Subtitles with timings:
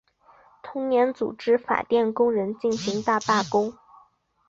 [0.63, 3.77] 同年组织法电工人进行大罢工。